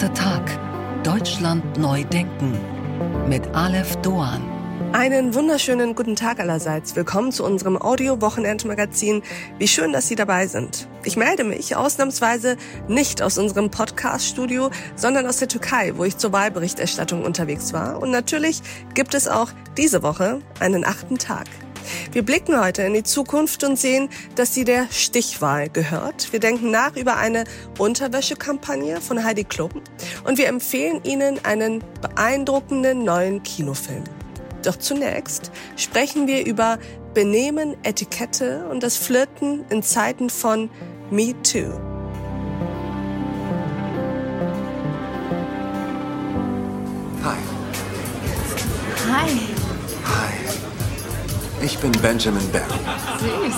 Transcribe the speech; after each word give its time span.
Achter 0.00 0.14
Tag. 0.14 0.58
Deutschland 1.04 1.76
neu 1.76 2.04
denken. 2.04 2.58
Mit 3.28 3.46
Aleph 3.48 3.96
Doan. 3.96 4.40
Einen 4.94 5.34
wunderschönen 5.34 5.94
guten 5.94 6.16
Tag 6.16 6.40
allerseits. 6.40 6.96
Willkommen 6.96 7.32
zu 7.32 7.44
unserem 7.44 7.76
Audio-Wochenendmagazin. 7.76 9.22
Wie 9.58 9.68
schön, 9.68 9.92
dass 9.92 10.08
Sie 10.08 10.14
dabei 10.14 10.46
sind. 10.46 10.88
Ich 11.04 11.18
melde 11.18 11.44
mich 11.44 11.76
ausnahmsweise 11.76 12.56
nicht 12.88 13.20
aus 13.20 13.36
unserem 13.36 13.70
Podcast-Studio, 13.70 14.70
sondern 14.96 15.26
aus 15.26 15.36
der 15.36 15.48
Türkei, 15.48 15.92
wo 15.94 16.04
ich 16.04 16.16
zur 16.16 16.32
Wahlberichterstattung 16.32 17.22
unterwegs 17.22 17.74
war. 17.74 18.00
Und 18.00 18.10
natürlich 18.10 18.62
gibt 18.94 19.12
es 19.12 19.28
auch 19.28 19.50
diese 19.76 20.02
Woche 20.02 20.40
einen 20.60 20.86
achten 20.86 21.18
Tag. 21.18 21.46
Wir 22.12 22.24
blicken 22.24 22.60
heute 22.60 22.82
in 22.82 22.94
die 22.94 23.02
Zukunft 23.02 23.64
und 23.64 23.78
sehen, 23.78 24.08
dass 24.34 24.54
sie 24.54 24.64
der 24.64 24.86
Stichwahl 24.90 25.68
gehört. 25.68 26.32
Wir 26.32 26.40
denken 26.40 26.70
nach 26.70 26.96
über 26.96 27.16
eine 27.16 27.44
Unterwäschekampagne 27.78 29.00
von 29.00 29.24
Heidi 29.24 29.44
Klum 29.44 29.70
und 30.24 30.38
wir 30.38 30.48
empfehlen 30.48 31.02
Ihnen 31.04 31.44
einen 31.44 31.82
beeindruckenden 32.00 33.04
neuen 33.04 33.42
Kinofilm. 33.42 34.04
Doch 34.62 34.76
zunächst 34.76 35.50
sprechen 35.76 36.26
wir 36.26 36.46
über 36.46 36.78
Benehmen, 37.14 37.76
Etikette 37.82 38.66
und 38.70 38.82
das 38.82 38.96
Flirten 38.96 39.64
in 39.70 39.82
Zeiten 39.82 40.30
von 40.30 40.70
Me 41.10 41.34
Too. 41.42 41.89
Ich 51.62 51.78
bin 51.78 51.92
Benjamin 51.92 52.46
Bell. 52.50 52.62
Süß. 53.20 53.54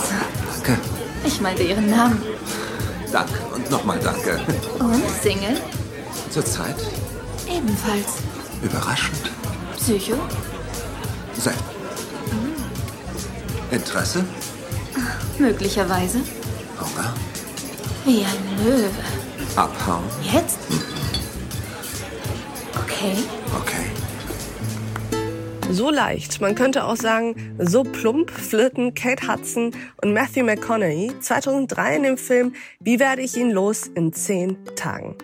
Danke. 0.65 0.79
Ich 1.25 1.41
meinte 1.41 1.63
Ihren 1.63 1.89
Namen. 1.91 2.21
Danke 3.13 3.39
und 3.55 3.71
nochmal 3.71 3.99
danke. 4.03 4.41
Und 4.79 5.03
Single? 5.23 5.61
Zurzeit 6.31 6.77
Ebenfalls. 7.47 8.15
überraschend. 8.63 9.31
Psycho? 9.77 10.15
Selten. 11.39 11.61
Interesse? 13.71 14.25
Möglicherweise. 15.39 16.19
Hunger? 16.81 17.15
Wie 18.05 18.25
ein 18.25 18.65
Löwe. 18.65 18.91
Abhauen? 19.57 20.05
Jetzt? 20.23 20.59
Okay. 22.85 23.17
Okay. 23.61 24.02
So 25.73 25.89
leicht, 25.89 26.43
man 26.43 26.55
könnte 26.55 26.85
auch 26.85 26.97
sagen, 26.97 27.57
so 27.59 27.83
plump 27.83 28.31
flirten 28.31 28.93
Kate 28.93 29.27
Hudson 29.27 29.75
und 30.03 30.13
Matthew 30.13 30.45
McConaughey 30.45 31.11
2003 31.19 31.97
in 31.97 32.03
dem 32.03 32.19
Film 32.19 32.53
Wie 32.81 33.01
werde 33.01 33.23
ich 33.23 33.39
ihn 33.39 33.51
los 33.51 33.87
in 33.87 34.13
zehn 34.13 34.59
Tagen. 34.77 35.17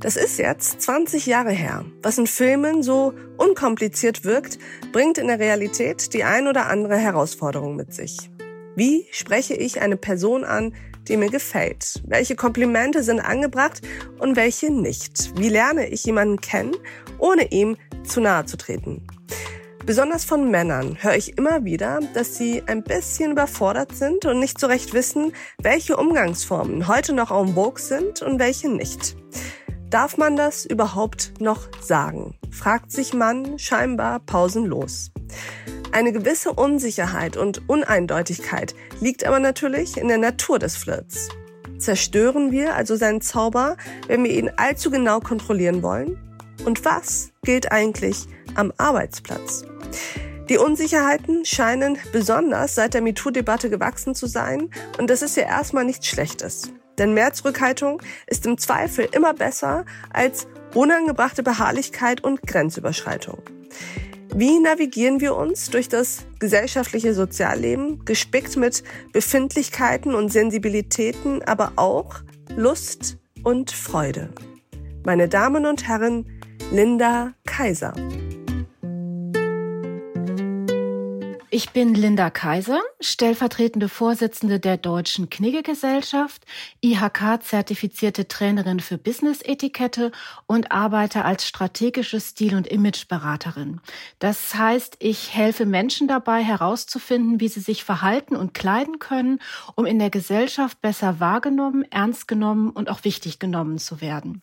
Das 0.00 0.16
ist 0.16 0.38
jetzt 0.38 0.82
20 0.82 1.24
Jahre 1.24 1.52
her. 1.52 1.86
Was 2.02 2.18
in 2.18 2.26
Filmen 2.26 2.82
so 2.82 3.14
unkompliziert 3.38 4.24
wirkt, 4.24 4.58
bringt 4.92 5.16
in 5.16 5.28
der 5.28 5.38
Realität 5.38 6.12
die 6.12 6.22
ein 6.22 6.48
oder 6.48 6.66
andere 6.66 6.98
Herausforderung 6.98 7.74
mit 7.74 7.94
sich. 7.94 8.30
Wie 8.76 9.06
spreche 9.10 9.54
ich 9.54 9.80
eine 9.80 9.96
Person 9.96 10.44
an, 10.44 10.74
die 11.08 11.16
mir 11.16 11.30
gefällt? 11.30 12.02
Welche 12.06 12.36
Komplimente 12.36 13.02
sind 13.02 13.20
angebracht 13.20 13.80
und 14.18 14.36
welche 14.36 14.70
nicht? 14.70 15.32
Wie 15.40 15.48
lerne 15.48 15.88
ich 15.88 16.04
jemanden 16.04 16.42
kennen, 16.42 16.76
ohne 17.18 17.50
ihm 17.50 17.78
zu 18.04 18.20
nahe 18.20 18.44
zu 18.44 18.58
treten? 18.58 19.06
Besonders 19.86 20.24
von 20.24 20.50
Männern 20.50 20.98
höre 21.00 21.16
ich 21.16 21.38
immer 21.38 21.64
wieder, 21.64 22.00
dass 22.12 22.36
sie 22.36 22.62
ein 22.66 22.82
bisschen 22.82 23.32
überfordert 23.32 23.94
sind 23.96 24.26
und 24.26 24.38
nicht 24.38 24.60
so 24.60 24.66
recht 24.66 24.92
wissen, 24.92 25.32
welche 25.62 25.96
Umgangsformen 25.96 26.88
heute 26.88 27.14
noch 27.14 27.30
en 27.30 27.54
vogue 27.54 27.80
sind 27.80 28.20
und 28.22 28.38
welche 28.38 28.68
nicht. 28.68 29.16
Darf 29.90 30.18
man 30.18 30.36
das 30.36 30.66
überhaupt 30.66 31.40
noch 31.40 31.68
sagen? 31.80 32.36
fragt 32.50 32.92
sich 32.92 33.14
man 33.14 33.58
scheinbar 33.58 34.20
pausenlos. 34.20 35.10
Eine 35.92 36.12
gewisse 36.12 36.52
Unsicherheit 36.52 37.38
und 37.38 37.68
Uneindeutigkeit 37.68 38.74
liegt 39.00 39.24
aber 39.24 39.40
natürlich 39.40 39.96
in 39.96 40.08
der 40.08 40.18
Natur 40.18 40.58
des 40.58 40.76
Flirts. 40.76 41.30
Zerstören 41.78 42.50
wir 42.50 42.74
also 42.74 42.96
seinen 42.96 43.22
Zauber, 43.22 43.76
wenn 44.06 44.24
wir 44.24 44.32
ihn 44.32 44.50
allzu 44.56 44.90
genau 44.90 45.20
kontrollieren 45.20 45.82
wollen? 45.82 46.18
Und 46.66 46.84
was 46.84 47.30
gilt 47.42 47.72
eigentlich 47.72 48.26
am 48.58 48.72
Arbeitsplatz? 48.76 49.64
Die 50.48 50.58
Unsicherheiten 50.58 51.44
scheinen 51.44 51.98
besonders 52.12 52.74
seit 52.74 52.94
der 52.94 53.02
MeToo-Debatte 53.02 53.68
gewachsen 53.70 54.14
zu 54.14 54.26
sein 54.26 54.70
und 54.98 55.10
das 55.10 55.22
ist 55.22 55.36
ja 55.36 55.44
erstmal 55.44 55.84
nichts 55.84 56.06
Schlechtes. 56.06 56.72
Denn 56.98 57.14
mehr 57.14 57.32
Zurückhaltung 57.32 58.02
ist 58.26 58.46
im 58.46 58.58
Zweifel 58.58 59.08
immer 59.12 59.34
besser 59.34 59.84
als 60.10 60.46
unangebrachte 60.74 61.42
Beharrlichkeit 61.42 62.24
und 62.24 62.42
Grenzüberschreitung. 62.42 63.42
Wie 64.34 64.58
navigieren 64.58 65.20
wir 65.20 65.36
uns 65.36 65.70
durch 65.70 65.88
das 65.88 66.26
gesellschaftliche 66.38 67.14
Sozialleben, 67.14 68.04
gespickt 68.04 68.56
mit 68.56 68.82
Befindlichkeiten 69.12 70.14
und 70.14 70.30
Sensibilitäten, 70.30 71.42
aber 71.42 71.72
auch 71.76 72.16
Lust 72.54 73.18
und 73.42 73.70
Freude? 73.70 74.30
Meine 75.04 75.28
Damen 75.28 75.66
und 75.66 75.88
Herren, 75.88 76.26
Linda 76.70 77.32
Kaiser. 77.46 77.94
Ich 81.50 81.70
bin 81.70 81.94
Linda 81.94 82.28
Kaiser, 82.28 82.82
stellvertretende 83.00 83.88
Vorsitzende 83.88 84.60
der 84.60 84.76
Deutschen 84.76 85.30
Knigge-Gesellschaft, 85.30 86.44
IHK-zertifizierte 86.82 88.28
Trainerin 88.28 88.80
für 88.80 88.98
Business-Etikette 88.98 90.12
und 90.46 90.72
arbeite 90.72 91.24
als 91.24 91.46
strategische 91.48 92.20
Stil- 92.20 92.54
und 92.54 92.66
Imageberaterin. 92.66 93.80
Das 94.18 94.56
heißt, 94.56 94.96
ich 94.98 95.34
helfe 95.34 95.64
Menschen 95.64 96.06
dabei 96.06 96.42
herauszufinden, 96.42 97.40
wie 97.40 97.48
sie 97.48 97.60
sich 97.60 97.82
verhalten 97.82 98.36
und 98.36 98.52
kleiden 98.52 98.98
können, 98.98 99.40
um 99.74 99.86
in 99.86 99.98
der 99.98 100.10
Gesellschaft 100.10 100.82
besser 100.82 101.18
wahrgenommen, 101.18 101.86
ernst 101.90 102.28
genommen 102.28 102.68
und 102.68 102.90
auch 102.90 103.04
wichtig 103.04 103.38
genommen 103.38 103.78
zu 103.78 104.02
werden. 104.02 104.42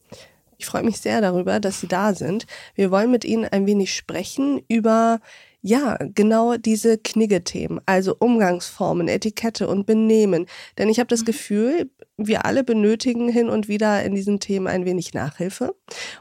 Ich 0.57 0.65
freue 0.65 0.83
mich 0.83 0.97
sehr 0.97 1.21
darüber, 1.21 1.59
dass 1.59 1.81
Sie 1.81 1.87
da 1.87 2.15
sind. 2.15 2.47
Wir 2.73 2.89
wollen 2.89 3.11
mit 3.11 3.25
Ihnen 3.25 3.45
ein 3.45 3.67
wenig 3.67 3.93
sprechen 3.93 4.63
über 4.67 5.19
ja, 5.67 5.97
genau 6.13 6.57
diese 6.57 6.99
Knigge-Themen, 6.99 7.81
also 7.87 8.15
Umgangsformen, 8.19 9.07
Etikette 9.07 9.67
und 9.67 9.87
Benehmen. 9.87 10.45
Denn 10.77 10.89
ich 10.89 10.99
habe 10.99 11.07
das 11.07 11.25
Gefühl, 11.25 11.89
wir 12.17 12.45
alle 12.45 12.63
benötigen 12.63 13.29
hin 13.29 13.49
und 13.49 13.67
wieder 13.67 14.03
in 14.03 14.13
diesen 14.13 14.39
Themen 14.39 14.67
ein 14.67 14.85
wenig 14.85 15.15
Nachhilfe. 15.15 15.75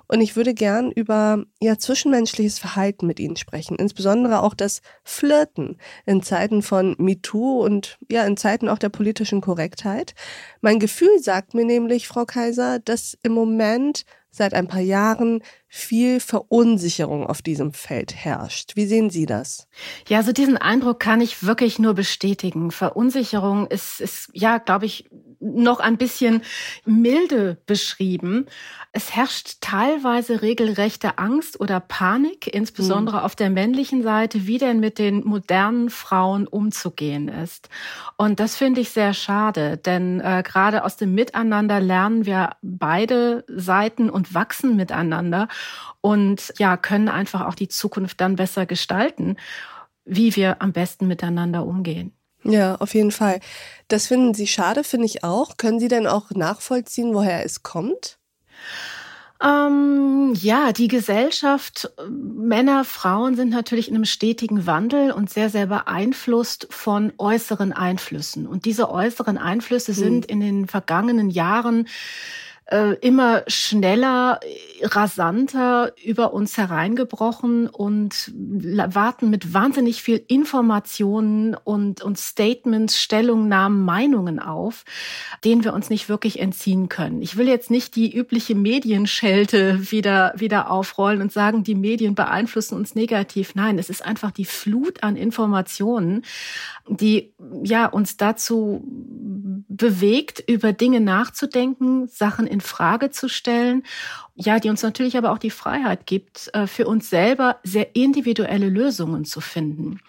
Und 0.08 0.22
ich 0.22 0.34
würde 0.34 0.54
gern 0.54 0.90
über 0.90 1.44
ja, 1.60 1.76
zwischenmenschliches 1.76 2.58
Verhalten 2.58 3.06
mit 3.06 3.20
Ihnen 3.20 3.36
sprechen, 3.36 3.76
insbesondere 3.76 4.42
auch 4.42 4.54
das 4.54 4.80
Flirten 5.02 5.76
in 6.06 6.22
Zeiten 6.22 6.62
von 6.62 6.96
MeToo 6.96 7.62
und 7.62 7.98
ja, 8.10 8.24
in 8.24 8.38
Zeiten 8.38 8.70
auch 8.70 8.78
der 8.78 8.88
politischen 8.88 9.42
Korrektheit. 9.42 10.14
Mein 10.62 10.78
Gefühl 10.78 11.18
sagt 11.20 11.52
mir 11.52 11.66
nämlich, 11.66 12.08
Frau 12.08 12.24
Kaiser, 12.24 12.78
dass 12.78 13.18
im 13.22 13.32
Moment 13.32 14.06
seit 14.36 14.54
ein 14.54 14.66
paar 14.66 14.80
Jahren 14.80 15.42
viel 15.68 16.20
Verunsicherung 16.20 17.26
auf 17.26 17.42
diesem 17.42 17.72
Feld 17.72 18.14
herrscht. 18.14 18.76
Wie 18.76 18.86
sehen 18.86 19.10
Sie 19.10 19.26
das? 19.26 19.68
Ja, 20.08 20.18
also 20.18 20.32
diesen 20.32 20.56
Eindruck 20.56 21.00
kann 21.00 21.20
ich 21.20 21.44
wirklich 21.44 21.78
nur 21.78 21.94
bestätigen. 21.94 22.70
Verunsicherung 22.70 23.66
ist, 23.68 24.00
ist 24.00 24.30
ja, 24.32 24.58
glaube 24.58 24.86
ich, 24.86 25.08
noch 25.44 25.80
ein 25.80 25.96
bisschen 25.98 26.42
milde 26.84 27.58
beschrieben. 27.66 28.46
Es 28.92 29.14
herrscht 29.14 29.56
teilweise 29.60 30.42
regelrechte 30.42 31.18
Angst 31.18 31.60
oder 31.60 31.80
Panik, 31.80 32.52
insbesondere 32.52 33.18
mhm. 33.18 33.22
auf 33.22 33.36
der 33.36 33.50
männlichen 33.50 34.02
Seite, 34.02 34.46
wie 34.46 34.58
denn 34.58 34.80
mit 34.80 34.98
den 34.98 35.24
modernen 35.24 35.90
Frauen 35.90 36.46
umzugehen 36.46 37.28
ist. 37.28 37.68
Und 38.16 38.40
das 38.40 38.56
finde 38.56 38.80
ich 38.80 38.90
sehr 38.90 39.12
schade, 39.12 39.76
denn 39.76 40.20
äh, 40.20 40.42
gerade 40.44 40.84
aus 40.84 40.96
dem 40.96 41.14
Miteinander 41.14 41.80
lernen 41.80 42.24
wir 42.24 42.56
beide 42.62 43.44
Seiten 43.48 44.08
und 44.08 44.34
wachsen 44.34 44.76
miteinander 44.76 45.48
und 46.00 46.54
ja, 46.58 46.76
können 46.76 47.08
einfach 47.08 47.42
auch 47.46 47.54
die 47.54 47.68
Zukunft 47.68 48.20
dann 48.20 48.36
besser 48.36 48.66
gestalten, 48.66 49.36
wie 50.04 50.36
wir 50.36 50.62
am 50.62 50.72
besten 50.72 51.06
miteinander 51.06 51.66
umgehen. 51.66 52.12
Ja, 52.44 52.76
auf 52.76 52.94
jeden 52.94 53.10
Fall. 53.10 53.40
Das 53.88 54.06
finden 54.06 54.34
Sie 54.34 54.46
schade, 54.46 54.84
finde 54.84 55.06
ich 55.06 55.24
auch. 55.24 55.56
Können 55.56 55.80
Sie 55.80 55.88
denn 55.88 56.06
auch 56.06 56.30
nachvollziehen, 56.30 57.14
woher 57.14 57.44
es 57.44 57.62
kommt? 57.62 58.18
Ähm, 59.42 60.32
ja, 60.40 60.72
die 60.72 60.88
Gesellschaft, 60.88 61.90
Männer, 62.08 62.84
Frauen 62.84 63.34
sind 63.34 63.50
natürlich 63.50 63.88
in 63.88 63.94
einem 63.94 64.04
stetigen 64.04 64.66
Wandel 64.66 65.10
und 65.10 65.28
sehr, 65.28 65.50
sehr 65.50 65.66
beeinflusst 65.66 66.66
von 66.70 67.12
äußeren 67.18 67.72
Einflüssen. 67.72 68.46
Und 68.46 68.64
diese 68.64 68.90
äußeren 68.90 69.36
Einflüsse 69.36 69.92
hm. 69.92 69.98
sind 69.98 70.26
in 70.26 70.40
den 70.40 70.66
vergangenen 70.66 71.30
Jahren 71.30 71.88
äh, 72.66 72.94
immer 73.00 73.42
schneller, 73.46 74.40
rasanter 74.82 75.92
über 76.02 76.32
uns 76.32 76.56
hereingebrochen 76.56 77.68
und 77.68 78.32
warten 78.34 79.30
mit 79.30 79.52
wahnsinnig 79.52 80.02
viel 80.02 80.24
Informationen 80.28 81.54
und, 81.54 82.02
und 82.02 82.18
Statements, 82.18 83.00
Stellungnahmen, 83.00 83.84
Meinungen 83.84 84.38
auf, 84.38 84.84
denen 85.44 85.64
wir 85.64 85.74
uns 85.74 85.90
nicht 85.90 86.08
wirklich 86.08 86.40
entziehen 86.40 86.88
können. 86.88 87.22
Ich 87.22 87.36
will 87.36 87.48
jetzt 87.48 87.70
nicht 87.70 87.96
die 87.96 88.14
übliche 88.16 88.54
Medienschelte 88.54 89.90
wieder, 89.90 90.32
wieder 90.36 90.70
aufrollen 90.70 91.20
und 91.20 91.32
sagen, 91.32 91.64
die 91.64 91.74
Medien 91.74 92.14
beeinflussen 92.14 92.76
uns 92.76 92.94
negativ. 92.94 93.54
Nein, 93.54 93.78
es 93.78 93.90
ist 93.90 94.04
einfach 94.04 94.30
die 94.30 94.44
Flut 94.44 95.02
an 95.02 95.16
Informationen, 95.16 96.22
die 96.88 97.32
ja 97.62 97.86
uns 97.86 98.16
dazu 98.16 98.84
bewegt, 99.76 100.42
über 100.46 100.72
Dinge 100.72 101.00
nachzudenken, 101.00 102.06
Sachen 102.08 102.46
in 102.46 102.60
Frage 102.60 103.10
zu 103.10 103.28
stellen. 103.28 103.82
Ja, 104.36 104.58
die 104.60 104.70
uns 104.70 104.82
natürlich 104.82 105.16
aber 105.16 105.32
auch 105.32 105.38
die 105.38 105.50
Freiheit 105.50 106.06
gibt, 106.06 106.50
äh, 106.54 106.66
für 106.66 106.86
uns 106.86 107.10
selber 107.10 107.58
sehr 107.62 107.94
individuelle 107.96 108.68
Lösungen 108.68 109.24
zu 109.24 109.40
finden. 109.40 110.00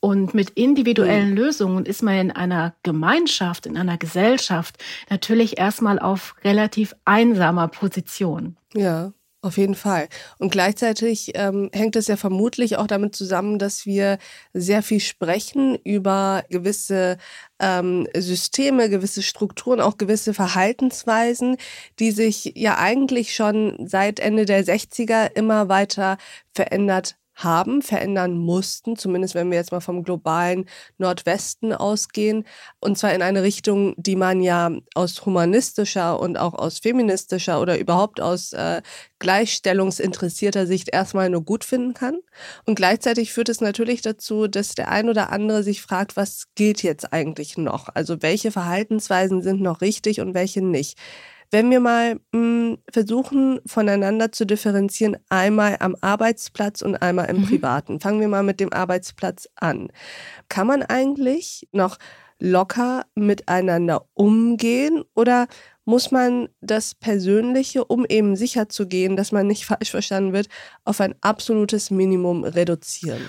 Und 0.00 0.34
mit 0.34 0.50
individuellen 0.50 1.30
mhm. 1.30 1.36
Lösungen 1.36 1.86
ist 1.86 2.02
man 2.02 2.16
in 2.16 2.30
einer 2.30 2.74
Gemeinschaft, 2.82 3.64
in 3.64 3.78
einer 3.78 3.96
Gesellschaft 3.96 4.76
natürlich 5.08 5.58
erstmal 5.58 5.98
auf 5.98 6.34
relativ 6.44 6.94
einsamer 7.06 7.68
Position. 7.68 8.56
Ja. 8.74 9.12
Auf 9.44 9.58
jeden 9.58 9.74
Fall. 9.74 10.08
Und 10.38 10.52
gleichzeitig 10.52 11.32
ähm, 11.34 11.68
hängt 11.74 11.96
es 11.96 12.06
ja 12.06 12.16
vermutlich 12.16 12.78
auch 12.78 12.86
damit 12.86 13.14
zusammen, 13.14 13.58
dass 13.58 13.84
wir 13.84 14.16
sehr 14.54 14.82
viel 14.82 15.00
sprechen 15.00 15.76
über 15.84 16.44
gewisse 16.48 17.18
ähm, 17.60 18.08
Systeme, 18.16 18.88
gewisse 18.88 19.22
Strukturen, 19.22 19.82
auch 19.82 19.98
gewisse 19.98 20.32
Verhaltensweisen, 20.32 21.58
die 21.98 22.10
sich 22.10 22.52
ja 22.54 22.78
eigentlich 22.78 23.34
schon 23.34 23.76
seit 23.86 24.18
Ende 24.18 24.46
der 24.46 24.64
60er 24.64 25.30
immer 25.34 25.68
weiter 25.68 26.16
verändert 26.54 27.16
haben, 27.34 27.82
verändern 27.82 28.38
mussten, 28.38 28.96
zumindest 28.96 29.34
wenn 29.34 29.50
wir 29.50 29.58
jetzt 29.58 29.72
mal 29.72 29.80
vom 29.80 30.02
globalen 30.02 30.66
Nordwesten 30.98 31.72
ausgehen, 31.72 32.44
und 32.80 32.96
zwar 32.98 33.14
in 33.14 33.22
eine 33.22 33.42
Richtung, 33.42 33.94
die 33.96 34.16
man 34.16 34.42
ja 34.42 34.70
aus 34.94 35.24
humanistischer 35.26 36.18
und 36.20 36.36
auch 36.36 36.54
aus 36.54 36.78
feministischer 36.78 37.60
oder 37.60 37.78
überhaupt 37.78 38.20
aus 38.20 38.52
äh, 38.52 38.82
gleichstellungsinteressierter 39.18 40.66
Sicht 40.66 40.90
erstmal 40.92 41.30
nur 41.30 41.42
gut 41.44 41.64
finden 41.64 41.94
kann. 41.94 42.18
Und 42.66 42.74
gleichzeitig 42.74 43.32
führt 43.32 43.48
es 43.48 43.60
natürlich 43.60 44.02
dazu, 44.02 44.48
dass 44.48 44.74
der 44.74 44.88
ein 44.90 45.08
oder 45.08 45.30
andere 45.30 45.62
sich 45.62 45.82
fragt, 45.82 46.16
was 46.16 46.44
gilt 46.54 46.82
jetzt 46.82 47.12
eigentlich 47.12 47.56
noch? 47.56 47.88
Also 47.94 48.22
welche 48.22 48.50
Verhaltensweisen 48.50 49.42
sind 49.42 49.60
noch 49.60 49.80
richtig 49.80 50.20
und 50.20 50.34
welche 50.34 50.62
nicht? 50.62 50.98
Wenn 51.54 51.70
wir 51.70 51.78
mal 51.78 52.16
mh, 52.16 52.20
hm, 52.32 52.78
versuchen, 52.90 53.60
voneinander 53.64 54.32
zu 54.32 54.44
differenzieren, 54.44 55.16
einmal 55.28 55.76
am 55.78 55.94
Arbeitsplatz 56.00 56.82
und 56.82 56.96
einmal 56.96 57.30
im 57.30 57.42
mhm. 57.42 57.46
Privaten. 57.46 58.00
Fangen 58.00 58.18
wir 58.18 58.26
mal 58.26 58.42
mit 58.42 58.58
dem 58.58 58.72
Arbeitsplatz 58.72 59.48
an. 59.54 59.86
Kann 60.48 60.66
man 60.66 60.82
eigentlich 60.82 61.68
noch 61.70 61.98
locker 62.40 63.06
miteinander 63.14 64.04
umgehen 64.14 65.04
oder 65.14 65.46
muss 65.84 66.10
man 66.10 66.48
das 66.60 66.96
Persönliche, 66.96 67.84
um 67.84 68.04
eben 68.04 68.34
sicher 68.34 68.68
zu 68.68 68.88
gehen, 68.88 69.14
dass 69.14 69.30
man 69.30 69.46
nicht 69.46 69.64
falsch 69.66 69.92
verstanden 69.92 70.32
wird, 70.32 70.48
auf 70.84 71.00
ein 71.00 71.14
absolutes 71.20 71.92
Minimum 71.92 72.42
reduzieren? 72.42 73.22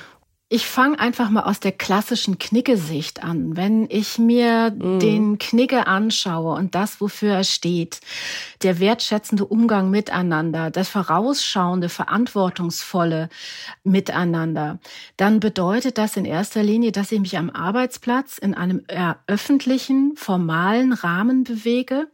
Ich 0.48 0.68
fange 0.68 1.00
einfach 1.00 1.32
mal 1.32 1.42
aus 1.42 1.60
der 1.60 1.72
klassischen 1.72 2.38
Knicke-Sicht 2.38 3.24
an. 3.24 3.58
Wenn 3.58 3.88
ich 3.90 4.20
mir 4.20 4.70
mm. 4.70 5.00
den 5.00 5.38
Knicke 5.40 5.88
anschaue 5.88 6.54
und 6.54 6.76
das, 6.76 7.02
wofür 7.02 7.34
er 7.34 7.44
steht, 7.44 8.00
der 8.62 8.80
wertschätzende 8.80 9.44
Umgang 9.44 9.90
miteinander, 9.90 10.70
das 10.70 10.88
vorausschauende, 10.90 11.90
verantwortungsvolle 11.90 13.30
Miteinander, 13.84 14.78
dann 15.18 15.40
bedeutet 15.40 15.98
das 15.98 16.16
in 16.16 16.26
erster 16.26 16.62
Linie, 16.62 16.92
dass 16.92 17.12
ich 17.12 17.20
mich 17.20 17.40
am 17.40 17.50
Arbeitsplatz 17.50 18.38
in 18.38 18.54
einem 18.54 18.84
öffentlichen, 19.26 20.16
formalen 20.16 20.94
Rahmen 20.94 21.44
bewege 21.44 22.08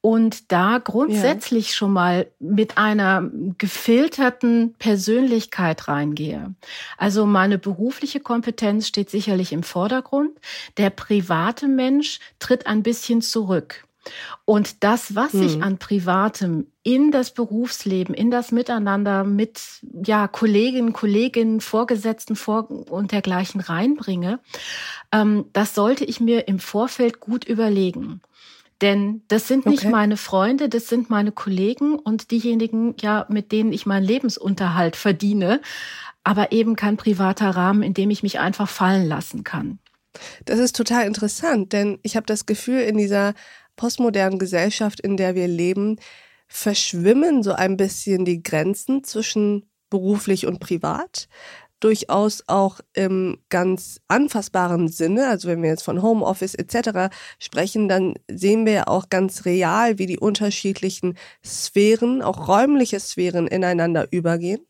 und 0.00 0.52
da 0.52 0.78
grundsätzlich 0.78 1.68
ja. 1.68 1.74
schon 1.74 1.92
mal 1.92 2.28
mit 2.38 2.78
einer 2.78 3.28
gefilterten 3.58 4.74
Persönlichkeit 4.78 5.88
reingehe. 5.88 6.54
Also 6.96 7.26
meine 7.26 7.58
berufliche 7.58 8.20
Kompetenz 8.20 8.86
steht 8.86 9.10
sicherlich 9.10 9.52
im 9.52 9.62
Vordergrund. 9.62 10.30
Der 10.76 10.90
private 10.90 11.66
Mensch 11.66 12.20
tritt 12.38 12.66
ein 12.66 12.82
bisschen 12.82 13.20
zurück. 13.20 13.86
Und 14.44 14.84
das, 14.84 15.14
was 15.14 15.32
hm. 15.32 15.42
ich 15.42 15.62
an 15.62 15.78
Privatem 15.78 16.66
in 16.82 17.10
das 17.10 17.32
Berufsleben, 17.32 18.14
in 18.14 18.30
das 18.30 18.52
Miteinander 18.52 19.24
mit 19.24 19.60
ja, 20.04 20.28
Kolleginnen, 20.28 20.92
Kolleginnen, 20.92 21.60
Vorgesetzten 21.60 22.36
vor 22.36 22.70
und 22.70 23.12
dergleichen 23.12 23.60
reinbringe, 23.60 24.38
ähm, 25.10 25.46
das 25.52 25.74
sollte 25.74 26.04
ich 26.04 26.20
mir 26.20 26.46
im 26.48 26.60
Vorfeld 26.60 27.20
gut 27.20 27.44
überlegen. 27.44 28.20
Denn 28.82 29.22
das 29.28 29.48
sind 29.48 29.64
nicht 29.64 29.84
okay. 29.84 29.90
meine 29.90 30.16
Freunde, 30.16 30.68
das 30.68 30.88
sind 30.88 31.08
meine 31.08 31.32
Kollegen 31.32 31.98
und 31.98 32.30
diejenigen, 32.30 32.94
ja, 33.00 33.26
mit 33.30 33.50
denen 33.50 33.72
ich 33.72 33.86
meinen 33.86 34.04
Lebensunterhalt 34.04 34.96
verdiene, 34.96 35.62
aber 36.24 36.52
eben 36.52 36.76
kein 36.76 36.96
privater 36.96 37.50
Rahmen, 37.50 37.82
in 37.82 37.94
dem 37.94 38.10
ich 38.10 38.22
mich 38.22 38.38
einfach 38.38 38.68
fallen 38.68 39.06
lassen 39.08 39.44
kann. 39.44 39.78
Das 40.44 40.58
ist 40.58 40.76
total 40.76 41.06
interessant, 41.06 41.72
denn 41.72 41.98
ich 42.02 42.16
habe 42.16 42.26
das 42.26 42.46
Gefühl, 42.46 42.80
in 42.80 42.96
dieser 42.96 43.34
postmodernen 43.76 44.38
Gesellschaft, 44.38 45.00
in 45.00 45.16
der 45.16 45.34
wir 45.34 45.48
leben, 45.48 45.96
verschwimmen 46.48 47.42
so 47.42 47.52
ein 47.52 47.76
bisschen 47.76 48.24
die 48.24 48.42
Grenzen 48.42 49.04
zwischen 49.04 49.66
beruflich 49.90 50.46
und 50.46 50.60
privat 50.60 51.28
durchaus 51.86 52.42
auch 52.48 52.80
im 52.94 53.38
ganz 53.48 54.00
anfassbaren 54.08 54.88
Sinne, 54.88 55.28
also 55.28 55.46
wenn 55.46 55.62
wir 55.62 55.70
jetzt 55.70 55.84
von 55.84 56.02
Homeoffice 56.02 56.56
etc. 56.56 57.14
sprechen, 57.38 57.88
dann 57.88 58.14
sehen 58.26 58.66
wir 58.66 58.72
ja 58.72 58.86
auch 58.88 59.08
ganz 59.08 59.44
real, 59.44 59.96
wie 59.96 60.06
die 60.06 60.18
unterschiedlichen 60.18 61.16
Sphären, 61.44 62.22
auch 62.22 62.48
räumliche 62.48 62.98
Sphären 62.98 63.46
ineinander 63.46 64.08
übergehen. 64.10 64.66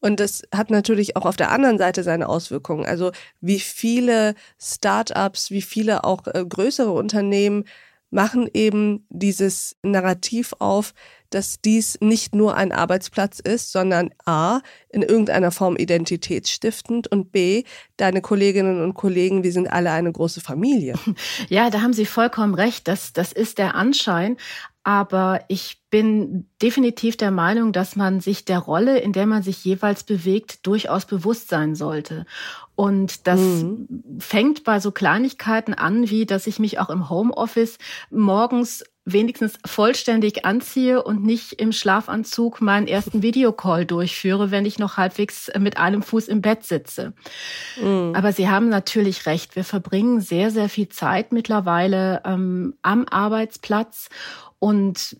Und 0.00 0.20
das 0.20 0.42
hat 0.54 0.68
natürlich 0.68 1.16
auch 1.16 1.24
auf 1.24 1.36
der 1.36 1.52
anderen 1.52 1.78
Seite 1.78 2.02
seine 2.02 2.28
Auswirkungen. 2.28 2.84
Also 2.84 3.12
wie 3.40 3.60
viele 3.60 4.34
Startups, 4.60 5.50
wie 5.50 5.62
viele 5.62 6.04
auch 6.04 6.26
äh, 6.26 6.44
größere 6.46 6.92
Unternehmen 6.92 7.64
machen 8.10 8.46
eben 8.52 9.06
dieses 9.08 9.74
Narrativ 9.82 10.54
auf, 10.58 10.92
dass 11.30 11.60
dies 11.60 11.98
nicht 12.00 12.34
nur 12.34 12.56
ein 12.56 12.72
Arbeitsplatz 12.72 13.40
ist, 13.40 13.72
sondern 13.72 14.10
a, 14.24 14.60
in 14.88 15.02
irgendeiner 15.02 15.50
Form 15.50 15.76
identitätsstiftend 15.76 17.08
und 17.08 17.32
b, 17.32 17.64
deine 17.96 18.20
Kolleginnen 18.20 18.82
und 18.82 18.94
Kollegen, 18.94 19.42
wir 19.42 19.52
sind 19.52 19.70
alle 19.70 19.90
eine 19.90 20.12
große 20.12 20.40
Familie. 20.40 20.94
Ja, 21.48 21.70
da 21.70 21.80
haben 21.82 21.92
Sie 21.92 22.06
vollkommen 22.06 22.54
recht. 22.54 22.88
Das, 22.88 23.12
das 23.12 23.32
ist 23.32 23.58
der 23.58 23.74
Anschein. 23.74 24.36
Aber 24.88 25.44
ich 25.48 25.82
bin 25.90 26.48
definitiv 26.62 27.18
der 27.18 27.30
Meinung, 27.30 27.72
dass 27.72 27.94
man 27.94 28.20
sich 28.20 28.46
der 28.46 28.58
Rolle, 28.58 28.98
in 28.98 29.12
der 29.12 29.26
man 29.26 29.42
sich 29.42 29.62
jeweils 29.62 30.02
bewegt, 30.02 30.66
durchaus 30.66 31.04
bewusst 31.04 31.50
sein 31.50 31.74
sollte. 31.74 32.24
Und 32.74 33.26
das 33.26 33.40
mhm. 33.40 34.18
fängt 34.18 34.64
bei 34.64 34.80
so 34.80 34.90
Kleinigkeiten 34.90 35.74
an, 35.74 36.08
wie 36.08 36.24
dass 36.24 36.46
ich 36.46 36.58
mich 36.58 36.78
auch 36.78 36.88
im 36.88 37.10
Homeoffice 37.10 37.76
morgens 38.10 38.82
wenigstens 39.12 39.58
vollständig 39.64 40.44
anziehe 40.44 41.02
und 41.02 41.24
nicht 41.24 41.54
im 41.54 41.72
Schlafanzug 41.72 42.60
meinen 42.60 42.86
ersten 42.86 43.22
Videocall 43.22 43.86
durchführe, 43.86 44.50
wenn 44.50 44.66
ich 44.66 44.78
noch 44.78 44.96
halbwegs 44.96 45.50
mit 45.58 45.76
einem 45.78 46.02
Fuß 46.02 46.28
im 46.28 46.42
Bett 46.42 46.64
sitze. 46.64 47.12
Mhm. 47.80 48.12
Aber 48.14 48.32
Sie 48.32 48.48
haben 48.48 48.68
natürlich 48.68 49.26
recht. 49.26 49.56
Wir 49.56 49.64
verbringen 49.64 50.20
sehr, 50.20 50.50
sehr 50.50 50.68
viel 50.68 50.88
Zeit 50.88 51.32
mittlerweile 51.32 52.22
ähm, 52.24 52.74
am 52.82 53.06
Arbeitsplatz 53.08 54.08
und 54.58 55.16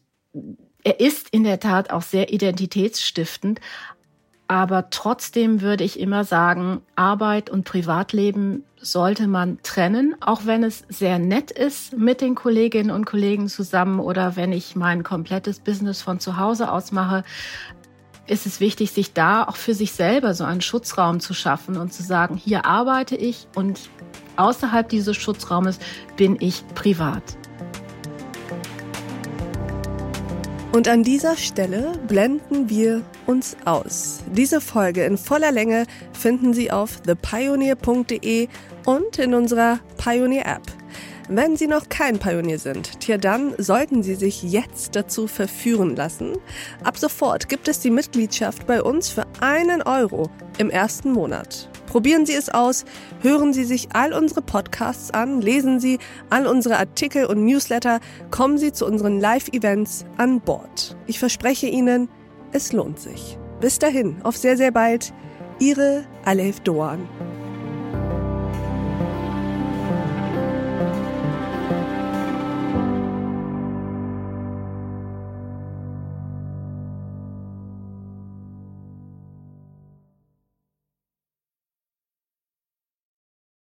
er 0.84 1.00
ist 1.00 1.28
in 1.30 1.44
der 1.44 1.60
Tat 1.60 1.90
auch 1.90 2.02
sehr 2.02 2.32
identitätsstiftend. 2.32 3.60
Aber 4.48 4.88
trotzdem 4.88 5.60
würde 5.60 5.84
ich 5.84 6.00
immer 6.00 6.24
sagen, 6.24 6.80
Arbeit 6.96 7.50
und 7.50 7.64
Privatleben 7.64 8.64
sollte 8.80 9.28
man 9.28 9.58
trennen, 9.62 10.14
auch 10.20 10.42
wenn 10.46 10.64
es 10.64 10.84
sehr 10.88 11.18
nett 11.18 11.50
ist 11.50 11.96
mit 11.96 12.22
den 12.22 12.34
Kolleginnen 12.34 12.90
und 12.90 13.04
Kollegen 13.04 13.48
zusammen 13.48 14.00
oder 14.00 14.36
wenn 14.36 14.52
ich 14.52 14.74
mein 14.74 15.02
komplettes 15.02 15.60
Business 15.60 16.00
von 16.00 16.18
zu 16.18 16.38
Hause 16.38 16.72
aus 16.72 16.92
mache, 16.92 17.24
ist 18.26 18.46
es 18.46 18.60
wichtig, 18.60 18.92
sich 18.92 19.12
da 19.12 19.44
auch 19.44 19.56
für 19.56 19.74
sich 19.74 19.92
selber 19.92 20.32
so 20.32 20.44
einen 20.44 20.60
Schutzraum 20.60 21.20
zu 21.20 21.34
schaffen 21.34 21.76
und 21.76 21.92
zu 21.92 22.02
sagen, 22.02 22.36
hier 22.36 22.64
arbeite 22.64 23.16
ich 23.16 23.48
und 23.54 23.90
außerhalb 24.36 24.88
dieses 24.88 25.16
Schutzraumes 25.16 25.78
bin 26.16 26.36
ich 26.40 26.62
privat. 26.74 27.22
Und 30.78 30.86
an 30.86 31.02
dieser 31.02 31.36
Stelle 31.36 31.90
blenden 32.06 32.70
wir 32.70 33.02
uns 33.26 33.56
aus. 33.64 34.22
Diese 34.36 34.60
Folge 34.60 35.02
in 35.02 35.18
voller 35.18 35.50
Länge 35.50 35.86
finden 36.12 36.54
Sie 36.54 36.70
auf 36.70 37.00
thepioneer.de 37.00 38.46
und 38.86 39.18
in 39.18 39.34
unserer 39.34 39.80
Pioneer 39.96 40.46
App. 40.46 40.62
Wenn 41.30 41.56
Sie 41.56 41.66
noch 41.66 41.90
kein 41.90 42.18
Pionier 42.18 42.58
sind, 42.58 43.00
tja 43.00 43.18
dann 43.18 43.52
sollten 43.58 44.02
Sie 44.02 44.14
sich 44.14 44.42
jetzt 44.42 44.96
dazu 44.96 45.26
verführen 45.26 45.94
lassen. 45.94 46.38
Ab 46.82 46.96
sofort 46.96 47.50
gibt 47.50 47.68
es 47.68 47.80
die 47.80 47.90
Mitgliedschaft 47.90 48.66
bei 48.66 48.82
uns 48.82 49.10
für 49.10 49.26
einen 49.40 49.82
Euro 49.82 50.30
im 50.56 50.70
ersten 50.70 51.12
Monat. 51.12 51.68
Probieren 51.86 52.24
Sie 52.24 52.32
es 52.32 52.48
aus, 52.48 52.86
hören 53.20 53.52
Sie 53.52 53.64
sich 53.64 53.88
all 53.92 54.14
unsere 54.14 54.40
Podcasts 54.40 55.10
an, 55.10 55.42
lesen 55.42 55.80
Sie 55.80 55.98
all 56.30 56.46
unsere 56.46 56.78
Artikel 56.78 57.26
und 57.26 57.44
Newsletter, 57.44 58.00
kommen 58.30 58.56
Sie 58.56 58.72
zu 58.72 58.86
unseren 58.86 59.20
Live-Events 59.20 60.06
an 60.16 60.40
Bord. 60.40 60.96
Ich 61.06 61.18
verspreche 61.18 61.66
Ihnen, 61.66 62.08
es 62.52 62.72
lohnt 62.72 63.00
sich. 63.00 63.38
Bis 63.60 63.78
dahin, 63.78 64.16
auf 64.22 64.36
sehr, 64.36 64.56
sehr 64.56 64.70
bald. 64.70 65.12
Ihre 65.58 66.04
Alef 66.24 66.60
Doan. 66.60 67.06